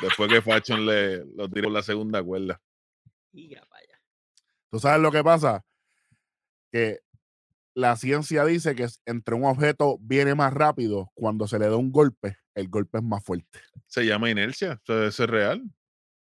[0.02, 2.62] después que Fashion le lo tiró la segunda cuerda.
[3.32, 4.00] Mira pa' allá.
[4.70, 5.64] ¿Tú sabes lo que pasa?
[6.74, 7.02] Que
[7.76, 11.92] la ciencia dice que entre un objeto viene más rápido cuando se le da un
[11.92, 13.60] golpe, el golpe es más fuerte.
[13.86, 14.82] Se llama inercia.
[14.84, 15.64] Eso, es real.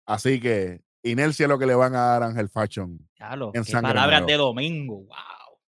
[0.06, 2.98] Así que inercia es lo que le van a dar a Ángel Fashion.
[3.16, 5.08] Diablo, En palabras de domingo, wow.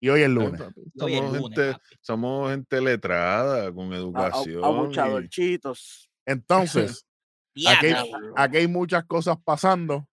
[0.00, 0.60] Y hoy es lunes.
[0.60, 4.64] Y Somos, lunes, gente, somos gente letrada, con A- a- educación.
[4.64, 6.08] Abuchadorchitos.
[6.26, 7.04] Entonces,
[7.68, 7.92] Aquí-
[8.36, 10.08] aquí hay muchas cosas pasando.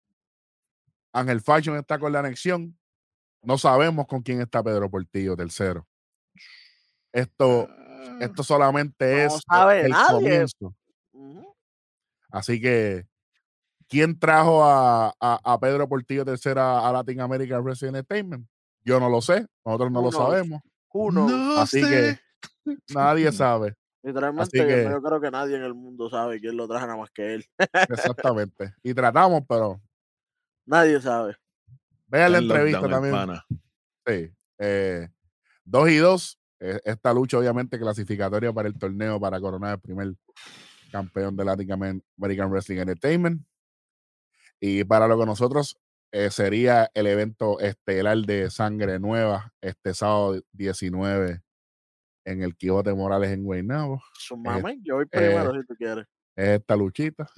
[1.12, 2.76] Ángel Fashion está con la anexión.
[3.42, 5.86] No sabemos con quién está Pedro Portillo, tercero.
[7.12, 10.12] Esto, Ah, esto solamente No es el- sabe el nadie.
[10.14, 10.74] comienzo.
[12.30, 13.06] Así que,
[13.88, 18.46] ¿quién trajo a, a- a Pedro Portillo tercera a Latin American Wrestling Entertainment?
[18.84, 20.60] Yo no lo sé, nosotros no lo sabemos,
[20.92, 21.26] Uno.
[21.28, 22.20] no así sé.
[22.94, 26.56] nadie sabe Literalmente, así yo- que- yo creo que nadie en el mundo sabe quién
[26.56, 27.44] lo traje nada más que él.
[27.88, 28.74] exactamente.
[28.82, 29.80] Y tratamos, pero
[30.66, 31.34] Nadie sabe.
[32.08, 33.14] Vean la entrevista lockdown, también.
[33.14, 33.46] hermana.
[34.06, 34.30] Sí.
[34.58, 35.08] Eh,
[35.64, 36.38] dos y dos.
[36.60, 40.14] eh, esta lucha, obviamente, clasificatoria para el torneo para coronar el primer
[40.90, 43.42] campeón de Latin Amer- American Wrestling Entertainment.
[44.60, 45.78] Y para lo que nosotros
[46.10, 51.42] eh, sería el evento estelar de Sangre Nueva este sábado 19
[52.24, 54.02] en el Quijote Morales en Guaynabo.
[54.14, 56.06] Su mamá, yo voy primero si tú quieres.
[56.34, 57.28] Es esta luchita.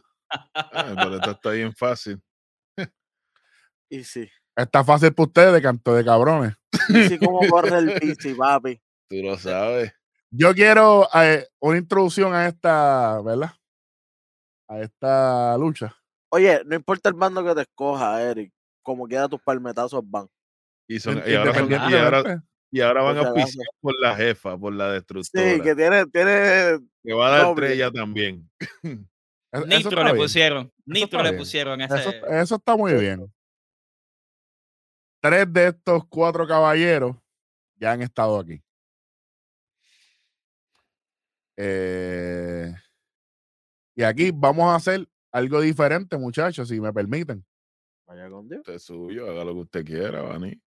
[0.55, 2.23] Ah, pero esto está bien fácil.
[3.91, 4.31] Y sí.
[4.63, 6.55] Está fácil para ustedes, canto de cabrones.
[6.89, 8.81] Y sí, como corre el bici, papi.
[9.09, 9.93] Tú lo sabes.
[10.31, 13.53] Yo quiero eh, una introducción a esta, ¿verdad?
[14.69, 15.97] A esta lucha.
[16.33, 18.53] Oye, no importa el bando que te escoja, Eric.
[18.83, 20.29] Como quiera tus palmetazos van.
[20.89, 22.45] Y, son, y ahora, son, y ahora.
[22.73, 25.55] Y ahora van a auspiciar por la jefa, por la destructora.
[25.55, 27.77] Sí, que tiene, tiene que va a dar doble.
[27.77, 28.49] ya también.
[29.53, 30.17] Eso Nitro le bien.
[30.17, 30.73] pusieron.
[30.87, 31.39] Nitro le bien.
[31.39, 32.21] pusieron Eso, ese.
[32.31, 33.27] eso está muy bien.
[35.21, 37.17] Tres de estos cuatro caballeros
[37.77, 38.63] ya han estado aquí.
[41.57, 42.75] Eh,
[43.95, 47.45] y aquí vamos a hacer algo diferente, muchachos, si me permiten.
[48.07, 48.61] Vaya con Dios.
[48.61, 50.61] Usted es suyo, haga lo que usted quiera, Vani.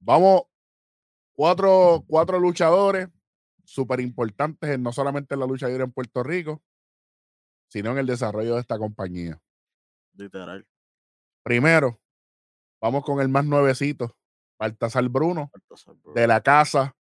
[0.00, 0.42] Vamos,
[1.32, 3.08] cuatro, cuatro luchadores
[3.64, 6.62] súper importantes, en- no solamente en la lucha libre en Puerto Rico,
[7.68, 9.40] sino en el desarrollo de esta compañía.
[10.12, 10.66] Literal.
[11.42, 12.00] Primero,
[12.84, 14.14] vamos con el más nuevecito,
[14.58, 16.12] Baltasar Bruno, Baltasar, bro.
[16.12, 16.94] de la casa,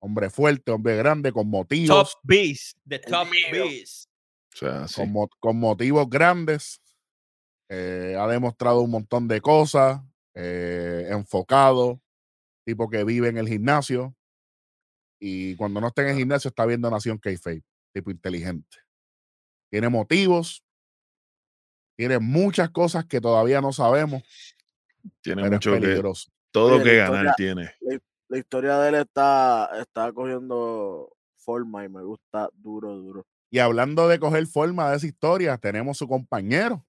[0.00, 2.76] hombre fuerte, hombre grande, con Top motivos, Beast.
[2.88, 3.28] The Top.
[3.52, 4.10] Beast.
[4.52, 4.96] O sea, sí.
[4.96, 6.80] con, mo- con motivos grandes.
[7.70, 10.00] eh, ha demostrado un montón de cosas,
[10.34, 12.00] eh, enfocado,
[12.66, 14.16] tipo que vive en el gimnasio.
[15.20, 17.62] Y cuando no está en el gimnasio está viendo Nación K-Fape,
[17.94, 18.78] tipo inteligente.
[19.70, 20.64] Tiene motivos,
[21.96, 24.22] tiene muchas cosas que todavía no sabemos,
[25.22, 26.30] Tiene pero es mucho que, peligroso.
[26.52, 27.34] todo Oye, que la ganar historia-
[27.80, 28.00] tiene.
[28.30, 33.26] La historia de él está, está cogiendo forma y me gusta duro, duro.
[33.50, 36.84] Y hablando de coger forma de esa historia, tenemos su compañero,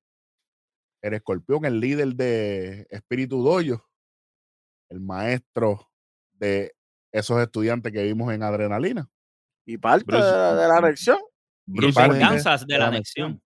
[1.02, 3.86] el escorpión, el líder de Espíritu Doyo,
[4.90, 5.90] el maestro
[6.34, 6.76] de
[7.14, 9.10] esos estudiantes que vimos en Adrenalina.
[9.66, 11.20] Y parte Bruce- de, la- de la anexión.
[11.68, 13.42] Y parte de de la la anexión.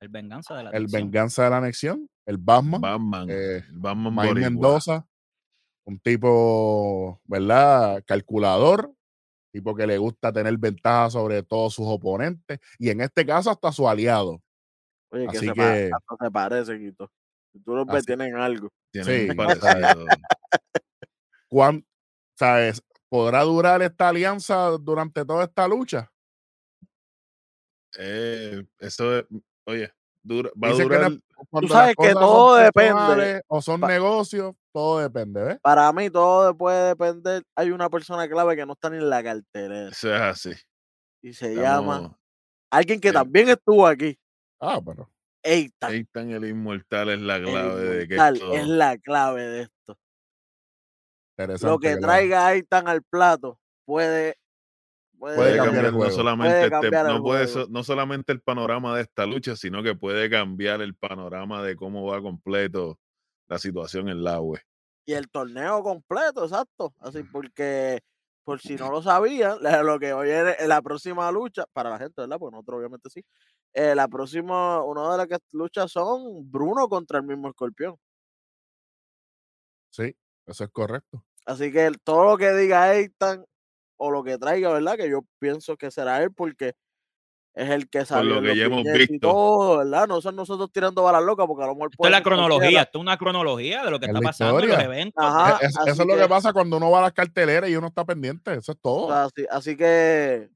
[0.00, 1.02] El Venganza de la El anexión.
[1.02, 4.50] Venganza de la Anexión, el Batman, Batman, eh, el Batman Mike boricua.
[4.50, 5.06] Mendoza,
[5.84, 8.02] un tipo, ¿verdad?
[8.06, 8.90] Calculador,
[9.52, 13.70] tipo que le gusta tener ventaja sobre todos sus oponentes y en este caso hasta
[13.72, 14.42] su aliado.
[15.12, 17.10] Oye, que Así se, pa- que- hasta se parece, Quito.
[17.52, 18.68] Si tú los ves, Así- tienen algo.
[18.92, 19.36] Tiene Sí.
[21.48, 21.84] ¿Cuán,
[22.38, 22.82] ¿Sabes?
[23.10, 26.10] ¿Podrá durar esta alianza durante toda esta lucha?
[27.98, 29.24] Eh, eso es,
[29.66, 29.90] oye,
[30.22, 31.12] dura, va a Dicen que durar.
[31.12, 31.18] no-
[31.48, 33.42] cuando sabes que todo depende.
[33.48, 35.58] O son Pa- negocios, todo depende, ¿ves?
[35.62, 37.42] Para mí, todo puede depender.
[37.56, 39.88] Hay una persona clave que no está ni en la cartelera.
[39.90, 40.52] Eso es así.
[41.22, 42.16] Y se llama
[42.70, 43.14] alguien que sí.
[43.14, 44.18] también estuvo aquí.
[44.60, 45.10] Ah, pero
[45.42, 45.92] Eitan.
[45.92, 49.98] Eitan el inmortal es la el clave de que esto- es la clave de esto.
[51.62, 54.36] Lo que lo- traiga Aitan al plato puede,
[55.20, 57.68] puede, cambiar cambiar, el no solamente Puede este- el no, puede juego.
[57.70, 62.04] no solamente el panorama de esta lucha, sino que puede cambiar el panorama de cómo
[62.06, 62.98] va completo
[63.48, 64.60] la situación en la web.
[65.06, 66.94] y el torneo completo, exacto.
[67.00, 68.00] Así porque,
[68.44, 72.20] por si no lo sabían, lo que hoy es la próxima lucha, para la gente,
[72.20, 72.38] ¿verdad?
[72.38, 73.24] Porque nosotros obviamente sí.
[73.72, 77.96] eh, la próxima, una de las que luchas son Bruno contra el mismo escorpión.
[79.90, 80.14] Sí,
[80.46, 81.24] eso es correcto.
[81.46, 83.44] Así que el- todo lo que diga Eitan
[84.02, 84.96] o lo que traiga, ¿verdad?
[84.96, 86.72] Que yo pienso que será él porque
[87.54, 89.18] es el que salió lo que hemos visto.
[89.28, 90.08] todo, ¿verdad?
[90.08, 92.22] No son nosotros tirando balas locas porque a lo mejor Esto es la puede ser
[92.22, 92.46] cualquiera.
[92.48, 95.22] cronología, esto es una cronología de lo que Es está pasando en los eventos.
[95.24, 97.68] Ajá, E- es- así eso es lo que pasa cuando uno va a las carteleras
[97.68, 98.52] y uno está pendiente.
[98.54, 99.08] Eso es O todo.
[99.08, 100.48] sea, así, así que,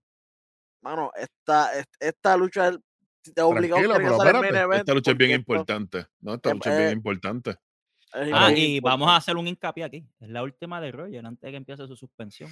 [0.83, 2.79] mano, esta, est- esta lucha es-
[3.25, 6.07] te tiene que pero espérate, Esta lucha es bien importante.
[6.21, 6.35] ¿no?
[6.35, 7.57] Esta es- lucha es bien importante.
[8.15, 10.07] Ah, y vamos a hacer un hincapié aquí.
[10.21, 12.49] Es la última de Roger antes de que empiece su suspensión.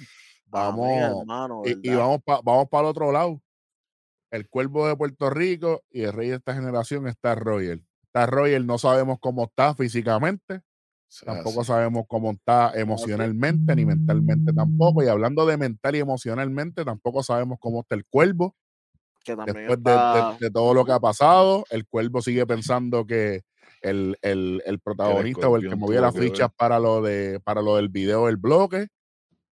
[0.47, 3.41] Vamos, Amén, hermano, y, y vamos para vamos para el otro lado.
[4.29, 7.81] El cuervo de Puerto Rico y el rey de esta generación está Royal.
[8.03, 10.61] Está Royal, no sabemos cómo está físicamente,
[11.23, 11.67] tampoco así.
[11.67, 15.03] sabemos cómo está emocionalmente ni mentalmente tampoco.
[15.03, 18.55] Y hablando de mental y emocionalmente, tampoco sabemos cómo está el cuervo.
[19.23, 22.45] que también Después de, de- está- de todo lo que ha pasado, el cuervo sigue
[22.45, 23.43] pensando que
[23.81, 27.75] el, el- el protagonista o el que movía las fichas para lo, de, para lo
[27.75, 28.87] del video del bloque.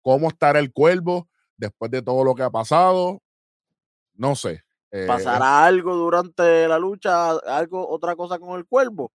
[0.01, 3.21] ¿Cómo estará el cuervo después de todo lo que ha pasado?
[4.15, 4.63] No sé.
[4.91, 9.11] Eh, pasará algo durante la lucha, algo, otra cosa con el cuervo.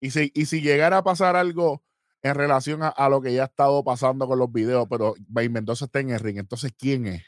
[0.00, 1.82] y, si, y si llegara a pasar algo
[2.22, 5.86] en relación a, a lo que ya ha estado pasando con los videos, pero Mendoza
[5.86, 7.22] está en el ring, entonces ¿quién es?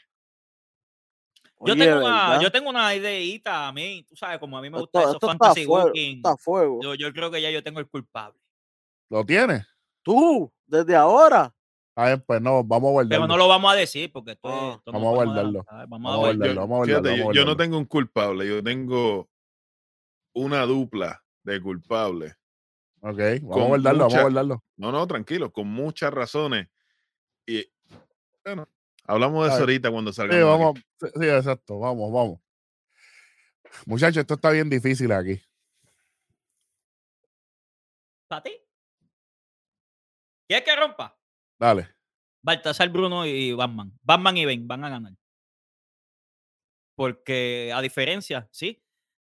[1.65, 4.69] Yo Oye, tengo, una, yo tengo una ideita a mí, tú sabes, como a mí
[4.69, 6.79] me Esto- gusta eso esto está fantasy fuego, está fuego.
[6.83, 8.39] Yo, yo creo que ya yo tengo el culpable.
[9.09, 9.65] ¿Lo tiene?
[10.03, 11.53] Tú, desde ahora.
[11.95, 13.09] Ah, pues no, vamos a guardarlo.
[13.23, 15.65] Pero no lo vamos a decir porque esto, es- Ah, esto no vamos a guardarlo.
[15.67, 16.45] Vamos, Vamos a guardarlo.
[16.53, 19.29] Yo- vamos a guardarlo, fíjate, yo- vamos no tengo un culpable, yo tengo
[20.33, 22.35] una dupla de culpables.
[23.01, 24.63] Ok, vamos a guardarlo, vamos a guardarlo.
[24.75, 26.67] No, no, tranquilo, con muchas razones.
[27.47, 27.65] Y
[28.45, 28.67] bueno,
[29.07, 30.53] hablamos de eso ahorita cuando Sí, salgamos.
[30.55, 30.63] aquí.
[30.63, 32.39] vamos, sí, sí, exacto, vamos, vamos.
[33.85, 35.41] Muchachos, esto está bien difícil aquí.
[38.27, 38.51] ¿Para ti?
[40.47, 41.17] ¿Quieres que rompa?
[41.59, 41.89] Dale.
[42.43, 43.91] Baltasar Bruno y Batman.
[44.01, 45.13] Batman y Ben van a ganar.
[46.95, 48.81] Porque a diferencia, sí,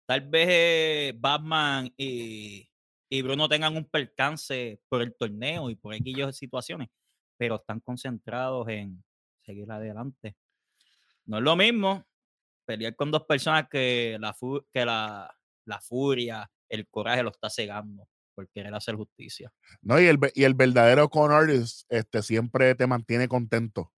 [0.07, 2.69] tal vez eh, Batman y,
[3.09, 6.89] y Bruno tengan un percance por el torneo y por aquellas situaciones,
[7.37, 9.03] pero están concentrados en
[9.45, 10.35] seguir adelante.
[11.25, 12.05] No es lo mismo
[12.65, 15.33] pelear con dos personas que la, fu- que la,
[15.65, 19.51] la furia, el coraje lo está cegando por querer hacer justicia.
[19.81, 23.91] No, y el, ve- y el verdadero Conor es, este, siempre te mantiene contento.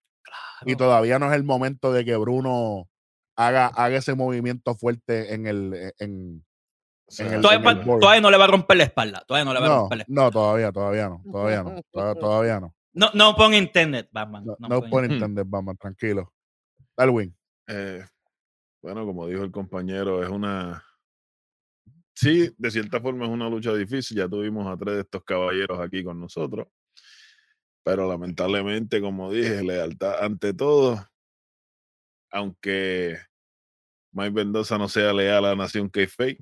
[0.67, 2.89] Y todavía no es el momento de que Bruno
[3.37, 5.75] haga, haga ese movimiento fuerte en el.
[5.75, 6.45] e, En,
[7.19, 8.01] el- Todavía, en el board.
[8.01, 9.23] todavía no le va a romper la espalda.
[9.27, 10.23] Todavía no le va a no, romper la espalda.
[10.25, 11.23] no, todavía, todavía no.
[11.31, 11.83] Todavía no.
[11.93, 12.75] Todavía, todavía no.
[12.95, 14.45] No, no pon internet, Batman.
[14.47, 15.45] No, No, no pon internet.
[15.49, 16.33] vamos, tranquilo.
[16.97, 17.35] Darwin.
[17.67, 18.05] Eh,
[18.81, 20.83] bueno, como dijo el compañero, es una.
[22.15, 24.17] Sí, de cierta forma es una lucha difícil.
[24.19, 26.69] Ya tuvimos a tres de estos caballeros aquí con nosotros.
[27.83, 31.05] Pero lamentablemente, como dije, lealtad ante todo.
[32.31, 33.19] Aunque
[34.13, 36.41] Mike Mendoza no sea leal a la nación K-Fake.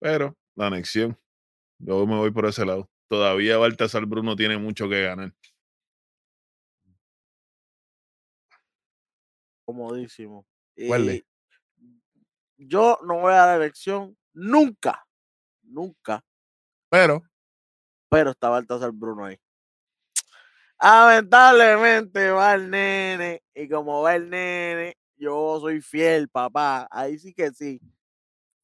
[0.00, 1.18] Pero la anexión.
[1.78, 2.88] Yo me voy por ese lado.
[3.08, 5.32] Todavía Baltasar Bruno tiene mucho que ganar.
[9.64, 10.46] Comodísimo.
[10.76, 11.24] Y
[12.58, 15.06] yo no voy a la elección nunca,
[15.62, 16.24] nunca,
[16.90, 17.22] Pero,
[18.08, 19.38] pero está Baltasar Bruno ahí.
[20.80, 26.86] Lamentablemente va el nene, y como va el nene, yo soy fiel, papá.
[26.90, 27.80] Ahí sí que sí.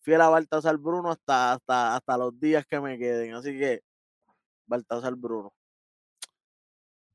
[0.00, 3.34] Fiel a Baltasar Bruno hasta, hasta, hasta los días que me queden.
[3.34, 3.82] Así que,
[4.66, 5.52] Baltasar Bruno.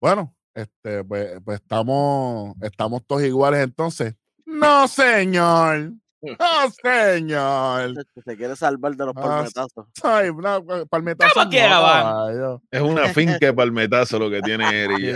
[0.01, 4.15] bueno, este, pues, pues estamos, estamos todos iguales entonces.
[4.45, 5.93] No, señor.
[6.21, 6.35] No,
[6.83, 7.93] señor.
[8.25, 9.87] Se quiere salvar de los palmetazos.
[10.03, 11.33] Ay, no, pues, palmetazo.
[11.33, 12.61] ¿Cómo no, caballo.
[12.71, 15.13] Es una finca de palmetazo lo que tiene Eri.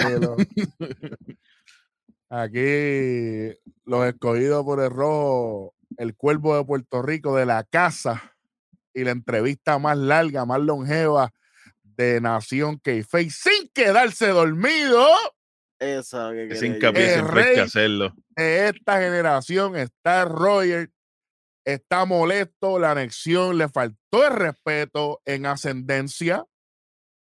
[2.30, 8.34] Aquí los escogidos por el rojo, el cuervo de Puerto Rico de la casa
[8.94, 11.32] y la entrevista más larga, más longeva
[11.96, 15.06] de Nación K-Face sin quedarse dormido
[15.80, 18.14] Eso es lo que El siempre hay que hacerlo.
[18.36, 20.92] de esta generación está Roger,
[21.66, 26.46] está molesto, la anexión le faltó el respeto en ascendencia,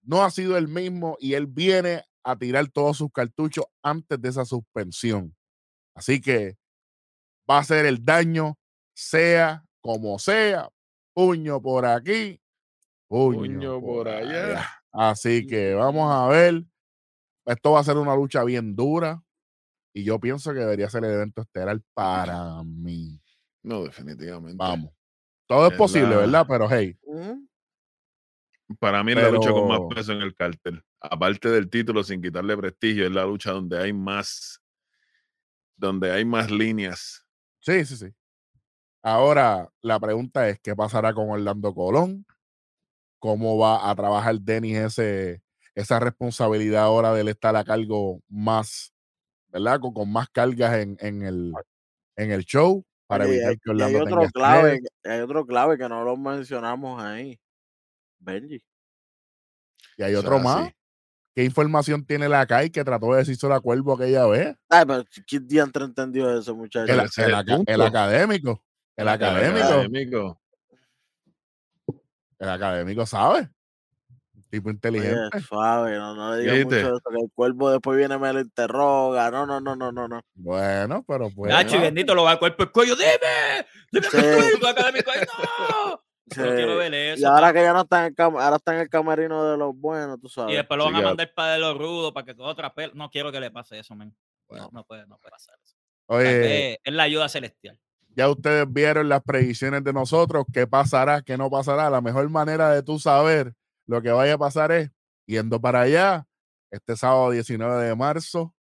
[0.02, 4.30] no ha sido el mismo y él viene a tirar todos sus cartuchos antes de
[4.30, 5.36] esa suspensión.
[5.96, 6.58] Así que
[7.50, 8.58] va a ser el daño,
[8.96, 10.70] sea como sea,
[11.14, 12.42] puño por aquí,
[13.14, 14.68] puño, Puño por allá.
[14.92, 16.64] Así que vamos a ver.
[17.46, 19.22] Esto va a ser una lucha bien dura.
[19.94, 23.22] Y yo pienso que debería ser el evento estelar para mí.
[23.62, 24.58] No, definitivamente.
[24.58, 24.92] Vamos.
[25.48, 26.46] Todo es Es posible, la- ¿verdad?
[26.48, 26.98] Pero hey.
[28.80, 30.84] Para mí es la lucha con más peso en el cartel.
[31.00, 34.60] Aparte del título, sin quitarle prestigio, es la lucha donde hay más,
[35.76, 37.24] donde hay más líneas.
[37.60, 38.08] sí, sí, sí.
[39.04, 42.26] Ahora, la pregunta es: ¿qué pasará con Orlando Colón?
[43.24, 45.42] ¿Cómo va a trabajar Denis ese,
[45.76, 48.94] esa responsabilidad ahora de él estar a cargo más,
[49.48, 49.80] ¿verdad?
[49.80, 51.54] Con, con más cargas en, en el,
[52.18, 55.46] en el show para Oye, evitar que y hay Orlando otro tenga clave, hay otro
[55.46, 57.40] clave que no lo mencionamos ahí.
[58.20, 58.62] Benji.
[59.96, 60.68] Y hay O otro más.
[60.68, 60.76] sí.
[61.34, 64.54] ¿Qué información tiene la CAI que trató de decirse la cuervo aquella vez?
[64.68, 66.92] Ay, pero ¿quién diantre entendió eso, muchacho?
[66.92, 68.62] El, el el académico.
[68.98, 70.43] El académico.
[72.44, 73.50] El académico sabe.
[74.50, 75.40] Tipo Oye, inteligente.
[75.42, 78.34] suave, no, no le digas mucho de eso, que el cuervo después viene y me
[78.34, 79.32] lo interroga.
[79.32, 80.22] No, no, no, no, no, no.
[80.36, 81.52] Bueno, pero pues.
[81.52, 82.96] Nacho, y bendito lo va al cuerpo el cuello.
[82.96, 83.66] ¡Dime!
[83.92, 84.52] ¡Dime que Sí.
[84.54, 85.10] tú, tu académico!
[85.12, 86.04] ¡Ay, no!
[86.28, 86.78] Yo no quiero Sí.
[86.78, 87.22] ver eso.
[87.22, 89.58] Y ahora que ya no está en el cam- ahora está en el camerino de
[89.58, 90.56] los buenos, tú Y sabes.
[90.56, 92.74] después lo van Sí, a que- mandar para de los rudos, para que coja otra.
[92.94, 94.16] No quiero que le pase eso, men.
[94.50, 95.76] No, no puede, no puede pasar eso.
[96.06, 97.80] O sea, Oye, que es la ayuda celestial.
[98.16, 100.46] Ya ustedes vieron las predicciones de nosotros.
[100.54, 101.22] ¿Qué pasará?
[101.22, 101.90] ¿Qué no pasará?
[101.90, 103.54] La mejor manera de tú saber
[103.88, 104.92] lo que vaya a pasar es
[105.26, 106.28] yendo para allá.
[106.72, 108.54] Este sábado 19 de marzo.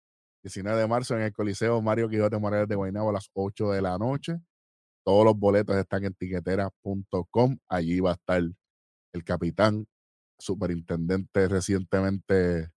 [0.43, 3.81] 19 de marzo en el Coliseo Mario Quijote Morales de Guaynabo a las 8 de
[3.81, 4.39] la noche.
[5.05, 7.57] Todos los boletos están en tiquetera.com.
[7.67, 8.41] Allí va a estar
[9.13, 9.85] el capitán,
[10.39, 12.71] superintendente recientemente,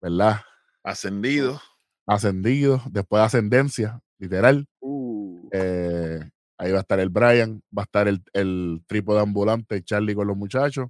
[0.00, 0.40] ¿verdad?
[0.82, 1.60] Ascendido.
[2.06, 4.66] Ascendido, después de ascendencia, literal.
[4.80, 5.15] Uh,
[5.52, 6.20] Eh,
[6.58, 10.26] ahí va a estar el Brian, va a estar el, el trípode ambulante, Charlie con
[10.26, 10.88] los muchachos.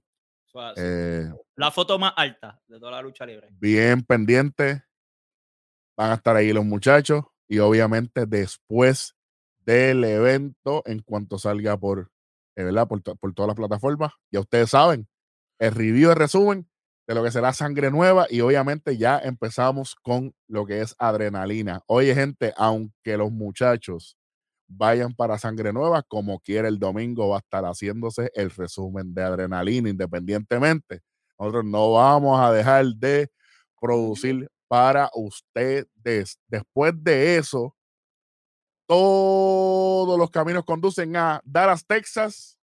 [0.76, 3.48] Eh, la foto más alta de toda la lucha libre.
[3.50, 4.82] bien pendientes.
[5.96, 7.24] Van a estar ahí los muchachos.
[7.48, 9.14] Y obviamente después
[9.60, 12.10] del evento, en cuanto salga por,
[12.56, 12.88] eh, ¿verdad?
[12.88, 15.08] Por, por todas las plataformas, ya ustedes saben,
[15.58, 16.68] el review, el resumen,
[17.06, 21.82] de lo que será sangre nueva y obviamente ya empezamos con lo que es adrenalina.
[21.86, 24.16] Oye, gente, aunque los muchachos
[24.68, 29.22] vayan para sangre nueva, como quiera el domingo va a estar haciéndose el resumen de
[29.22, 31.02] adrenalina independientemente.
[31.38, 33.30] Nosotros no vamos a dejar de
[33.80, 36.38] producir para ustedes.
[36.48, 37.76] Después de eso,
[38.86, 42.58] todos los caminos conducen a Dallas, Texas,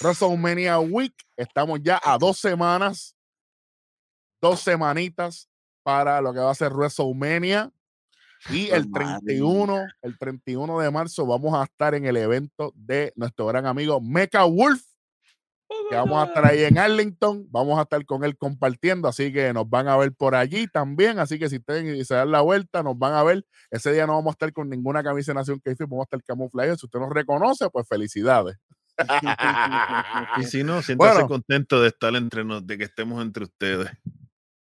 [0.00, 1.14] WrestleMania Week.
[1.36, 3.14] Estamos ya a dos semanas
[4.40, 5.48] dos semanitas
[5.82, 7.72] para lo que va a ser WrestleMania.
[8.50, 13.46] Y el 31, el 31 de marzo vamos a estar en el evento de nuestro
[13.46, 14.82] gran amigo Mecha Wolf,
[15.90, 19.52] que vamos a estar ahí en Arlington, vamos a estar con él compartiendo, así que
[19.52, 22.82] nos van a ver por allí también, así que si ustedes se dan la vuelta,
[22.82, 23.44] nos van a ver.
[23.70, 26.22] Ese día no vamos a estar con ninguna camisa de Nación que vamos a estar
[26.24, 26.76] camuflado.
[26.76, 28.56] Si usted nos reconoce, pues felicidades.
[30.38, 33.90] y si no, siéntase contento de estar entre nosotros, de que estemos entre ustedes.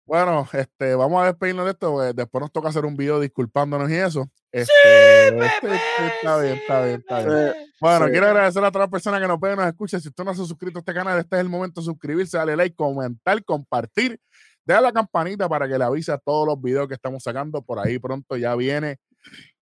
[0.06, 3.96] Bueno, este, vamos a despedirnos de esto, después nos toca hacer un video disculpándonos y
[3.96, 4.30] eso.
[4.52, 5.76] Este, este,
[6.18, 7.54] está bien, está bien, está bien.
[7.82, 10.00] Bueno, quiero agradecer a todas las personas que nos ven y nos escuchan.
[10.00, 12.38] Si usted no se ha suscrito a este canal, este es el momento de suscribirse,
[12.38, 14.20] darle like, comentar, compartir,
[14.64, 17.64] deja la campanita para que le avise a todos los videos que estamos sacando.
[17.64, 18.98] Por ahí pronto ya viene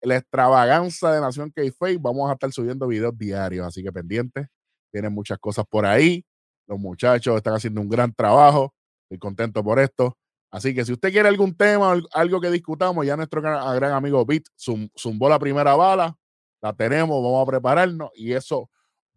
[0.01, 1.63] la extravaganza de Nación k
[2.01, 4.47] Vamos a estar subiendo videos diarios, así que pendientes.
[4.91, 6.25] Tienen muchas cosas por ahí.
[6.67, 8.75] Los muchachos están haciendo un gran trabajo.
[9.05, 10.17] Estoy contento por esto.
[10.53, 14.49] Así que si usted quiere algún tema, algo que discutamos, ya nuestro gran, amigo Bit
[14.55, 16.15] zumbó la primera bala,
[16.61, 18.71] la tenemos, vamos a prepararnos y eso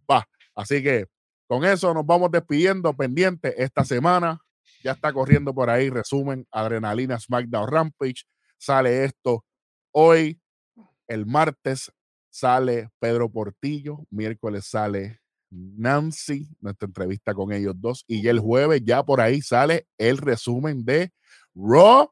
[0.10, 0.26] va.
[0.56, 1.08] Así que
[1.46, 4.40] con eso nos vamos despidiendo pendiente esta semana.
[4.82, 8.24] Ya está corriendo por ahí, resumen, Adrenalina SmackDown Rampage.
[8.58, 9.44] Sale esto
[9.92, 10.40] hoy,
[11.08, 11.92] el martes
[12.30, 15.20] sale Pedro Portillo, miércoles sale
[15.56, 20.84] Nancy, nuestra entrevista con ellos dos, y el jueves ya por ahí sale el resumen
[20.86, 21.12] de
[21.56, 22.12] Raw,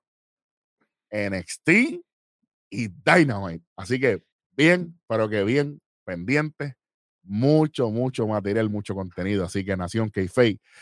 [1.11, 1.69] NXT
[2.69, 3.63] y Dynamite.
[3.75, 4.23] Así que
[4.55, 6.75] bien, pero que bien pendiente.
[7.25, 9.45] Mucho, mucho material, mucho contenido.
[9.45, 10.21] Así que Nación k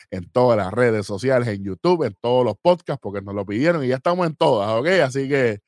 [0.10, 3.84] en todas las redes sociales, en YouTube, en todos los podcasts, porque nos lo pidieron
[3.84, 4.88] y ya estamos en todas, ¿ok?
[5.04, 5.60] Así que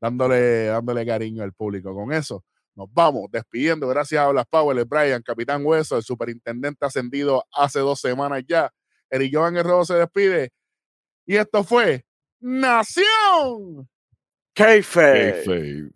[0.00, 2.44] dándole, dándole cariño al público con eso.
[2.74, 3.86] Nos vamos despidiendo.
[3.88, 8.70] Gracias a Blas Power, el Brian, Capitán Hueso, el superintendente ascendido hace dos semanas ya.
[9.10, 10.50] Eric Joan Herrero se despide.
[11.26, 12.04] Y esto fue
[12.40, 13.88] Nación
[14.54, 15.90] Kayfabe.